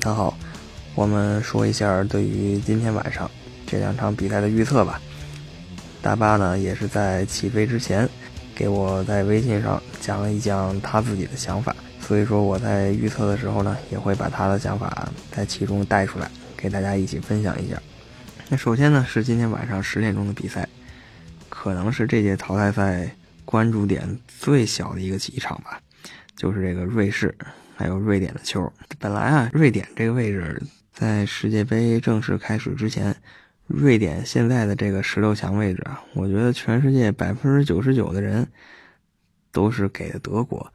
[0.00, 0.38] 大家好，
[0.94, 3.28] 我们说一下对于今天晚上
[3.66, 5.00] 这两场比赛的预测吧。
[6.00, 8.08] 大巴呢也是在起飞之前
[8.54, 17.76] 给我在微信上讲了一讲他自己的想法，所以说我在预测的时候呢也会把他的想法在其中带出来，给大家一起分享一下。
[18.48, 20.66] 那首先呢是今天晚上十点钟的比赛，
[21.48, 23.10] 可能是这届淘汰赛
[23.44, 25.80] 关注点最小的一个一场吧。
[26.36, 27.34] 就是这个瑞士，
[27.78, 28.72] 还有瑞典的球。
[28.98, 30.60] 本来啊，瑞典这个位置
[30.92, 33.14] 在世界杯正式开始之前，
[33.68, 38.44] 瑞典现在的这个十六强位置啊，我觉得全世界百分之九十九的人
[39.52, 40.72] 都是给的德国。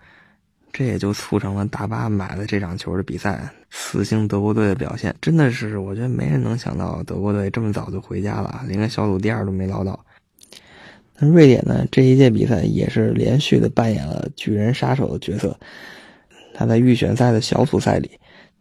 [0.71, 3.51] 这也就促成了大巴买了这场球的比赛。
[3.69, 10.05] 四星德国队的表现真的是，我觉得没人能想到德国队这么早就回家了，连个小组第二都没捞到。
[11.19, 11.85] 那瑞典呢？
[11.91, 15.59] 这一届比赛也是连续的扮演了巨人杀手的角色。
[16.53, 18.11] 他在预选赛的小组赛里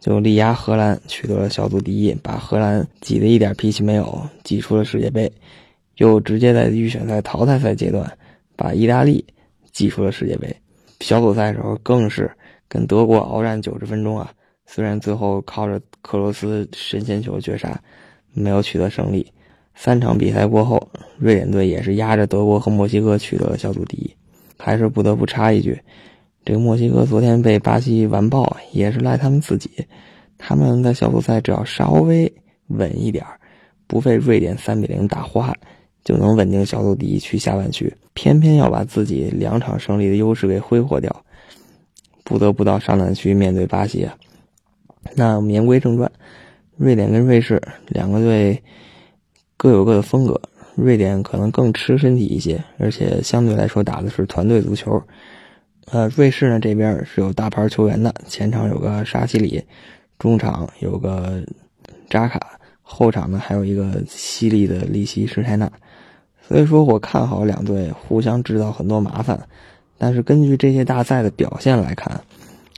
[0.01, 5.31] 就力压荷兰，取得了小组第一，把荷兰挤得一点脾气没有，挤出了世界杯；
[5.97, 8.11] 又直接在预选赛淘汰赛阶段
[8.57, 9.25] 把意大利
[9.71, 10.55] 挤出了世界杯。
[11.01, 12.31] 小组赛时候更是
[12.69, 14.33] 跟德国鏖战九十分钟啊！
[14.67, 17.79] 虽然最后靠着克罗斯神仙球绝杀，
[18.33, 19.27] 没有取得胜利。
[19.75, 20.89] 三场比赛过后，
[21.19, 24.11] 瑞典队也是压着德国和墨西哥取得了小组第一。
[24.59, 25.77] 还是不得不插一句，
[26.45, 29.71] 这个墨西哥昨天被巴西完爆，也是赖他们自己。
[30.39, 32.33] 他们在小组赛只要稍微
[32.69, 33.25] 稳一点
[33.87, 35.53] 不被瑞典三比零打花，
[36.05, 37.93] 就能稳定小组第一去下半区。
[38.15, 41.25] 偏偏要把自己两场胜利的优势给挥霍掉，
[42.25, 44.09] 不得不到上半区面对巴西。
[45.15, 46.11] 那我们言归正传，
[46.77, 48.63] 瑞典跟瑞士两个队。
[49.55, 50.41] 各有各的风格，
[50.75, 55.01] 瑞典可能更吃身体一些，而且相对来说打的是团队足球。
[55.91, 59.63] 呃，瑞士呢这边是有大牌球员的，前场有个沙奇里，
[60.19, 61.43] 中场有个
[62.09, 65.71] 扎卡，后场呢还有一个犀利的利希施泰纳。
[66.41, 69.49] 所以说我看好两队互相制造很多麻烦，
[69.99, 72.21] 但是根据这些大赛的表现来看，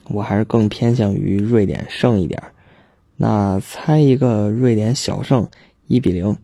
[0.09, 2.41] 我还是更偏向于瑞典胜一点。
[3.17, 5.47] 那猜一个瑞典小胜，
[5.87, 6.35] 一比零。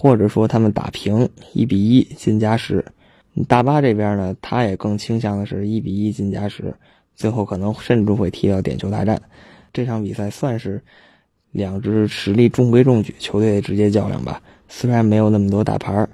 [0.00, 2.84] 或者说他们打平一比一进加时，
[3.44, 6.74] 大巴这边呢，他也更倾向的是一比一进加时，
[7.14, 9.20] 最后可能甚至会踢到点球大战。
[9.72, 10.82] 这场比赛算是
[11.52, 14.42] 两支实力中规中矩球队的直接较量吧。
[14.68, 16.06] 虽然没有那么多大牌，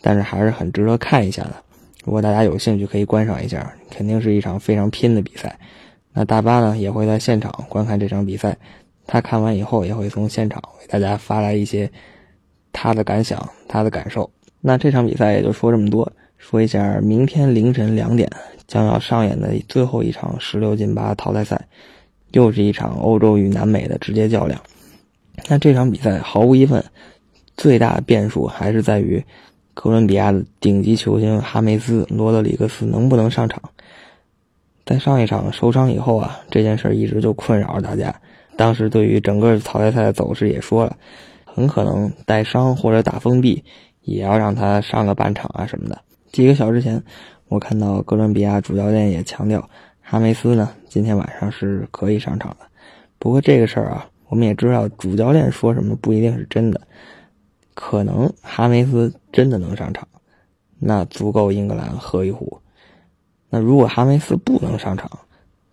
[0.00, 1.54] 但是还是很值得看一下的。
[2.04, 5.58] 如果大家有兴趣，可以观赏一下，肯定是一场非常拼的比赛。
[6.12, 8.56] 那大巴呢，也会在现场观看这场比赛，
[9.06, 11.90] 他看完以后也会从现场为大家发来一些。
[12.70, 14.30] 他的感想，他的感受。
[14.60, 16.12] 那这场比赛也就说这么多。
[16.38, 18.30] 说一下明天凌晨两点
[18.66, 21.60] 将要上演的最后一场十六进八淘汰赛，
[22.30, 24.58] 又是一场欧洲与南美的直接较量。
[25.48, 26.82] 那这场比赛毫无疑问，
[27.56, 29.22] 最大的变数还是在于
[29.74, 33.60] 哥伦比亚的顶级球星哈梅斯·罗德里格斯能不能上场。
[34.86, 38.14] 在上一场受伤以后啊，这件事一直就困扰着大家。
[38.56, 40.96] 当时对于整个淘汰赛的走势也说了。
[41.44, 43.64] 很可能带伤或者打封闭，
[44.02, 46.00] 也要让他上个半场啊什么的。
[46.32, 47.02] 几个小时前，
[47.48, 49.68] 我看到哥伦比亚主教练也强调，
[50.00, 52.66] 哈梅斯呢今天晚上是可以上场的。
[53.18, 56.80] 不过这个事儿啊，我们也知道主教练说什么不一定是真的，
[57.74, 60.06] 可能哈梅斯真的能上场，
[60.78, 62.60] 那足够英格兰喝一壶。
[63.50, 65.10] 那如果哈梅斯不能上场，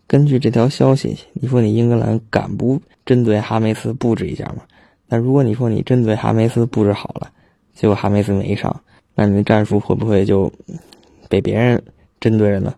[0.07, 4.63] 根据这条消息，你说你英格兰敢不针对哈梅斯布置一下吗？
[5.07, 7.29] 那如果你说你针对哈梅斯布置好了，
[7.73, 8.73] 结果哈梅斯没上，
[9.15, 10.51] 那你的战术会不会就
[11.29, 11.81] 被别人
[12.19, 12.75] 针对了呢？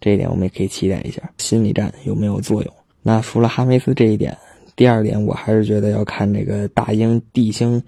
[0.00, 2.74] 这一点我们也可以期待一下，心理战有没有作用？
[3.02, 4.36] 那除了哈梅斯这一点，
[4.76, 7.82] 第二点我还是觉得要看这个大英帝星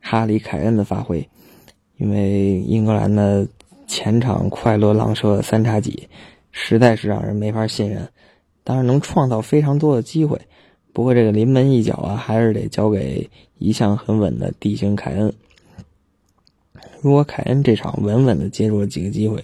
[0.00, 1.28] 哈里凯恩的发挥，
[1.96, 3.46] 因为英格兰的
[3.86, 6.08] 前场快乐浪射三叉戟
[6.52, 8.08] 实在是让人没法信任，
[8.64, 10.40] 当然能创造非常多的机会。
[10.92, 13.28] 不过这个临门一脚啊，还是得交给
[13.58, 15.32] 一向很稳的地形凯恩。
[17.00, 19.42] 如果凯恩这场稳稳的接住了几个机会，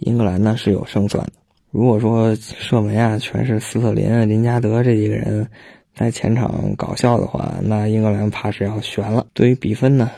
[0.00, 1.32] 英格兰呢是有胜算的。
[1.70, 5.46] 如果说射门啊全是斯特林、林加德这几个人
[5.94, 9.26] 在前场搞笑的话，那英格兰怕是要悬了。
[9.34, 10.10] 对于比分呢，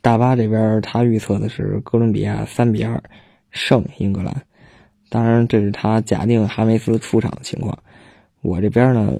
[0.00, 3.02] 大巴这边他预测的是哥伦比亚三比二
[3.50, 4.34] 胜英格兰。
[5.08, 7.76] 当然这是他假定哈梅斯出场的情况。
[8.40, 9.12] 我这边呢。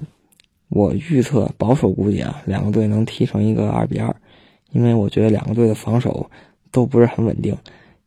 [0.72, 4.14] 我预测保守估计啊，两个队能踢成一个二比二，
[4.70, 6.30] 因为我觉得两个队的防守
[6.70, 7.56] 都不是很稳定。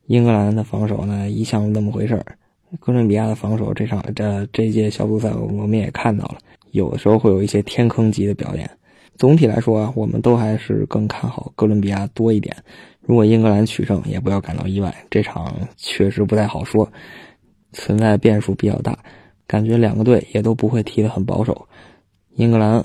[0.07, 2.25] 英格兰的防守呢一向那么回事儿，
[2.80, 6.38] 哥伦比亚的防守这场这这届小组赛我们也看到了，
[6.71, 8.69] 有的时候会有一些天坑级的表演。
[9.15, 12.56] 总体来说啊，我们都还是更看好哥伦比亚多一点。
[13.00, 16.92] 如果英格兰取胜，也不要感到意外，这场确实不太好说，
[17.74, 18.98] 存在变数比较大。
[19.45, 21.68] 感觉两个队也都不会踢得很保守。
[22.36, 22.83] 英格兰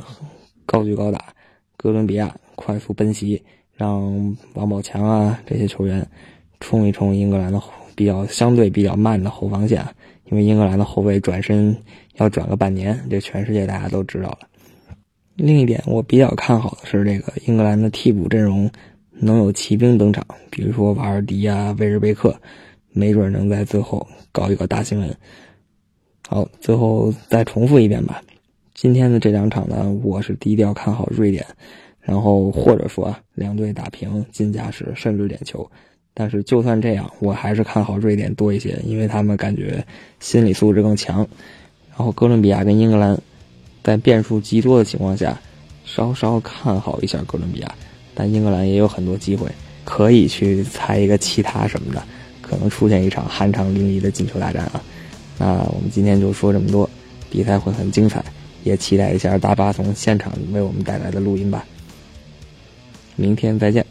[0.67, 1.33] 高举高打，
[1.77, 3.43] 哥伦比亚快速奔袭，
[3.79, 6.05] 让王宝强啊这些球员
[6.59, 7.63] 冲一冲英格兰的
[7.95, 9.87] 比较相对比较慢的后防线，
[10.25, 11.75] 因为英格兰的后卫转身
[12.17, 14.41] 要转个半年，这全世界大家都知道了。
[15.37, 18.69] 另一点，我比较看好的是这个英格兰的替补阵容
[19.13, 22.35] 能有骑兵登场，比如说瓦尔迪啊、威尔贝克，
[22.91, 25.17] 没准能在最后搞一个大新闻。
[26.29, 28.21] 好，最后再重复一遍吧。
[28.75, 31.47] 今天的这两场呢，我是低调看好瑞典，
[32.09, 35.71] 然后或者说啊两队打平进加时甚至点球。
[36.15, 39.85] 但是就算这样，我还是看好瑞典多一些，因为他们感觉
[40.19, 41.19] 心理素质更强。
[41.91, 43.17] 然后哥伦比亚跟英格兰
[43.85, 45.39] 在变数极多的情况下，
[45.85, 47.73] 稍稍看好一下哥伦比亚，
[48.15, 49.47] 但英格兰也有很多机会
[49.85, 52.03] 可以去猜一个其他什么的，
[52.41, 54.83] 可能出现一场酣畅淋漓的进球大战啊。
[55.39, 56.89] 那我们今天就说这么多，
[57.31, 58.25] 比赛会很精彩，
[58.65, 61.65] 也期待一下大巴从现场为我们带来的录音吧。
[63.19, 63.85] 明天再见。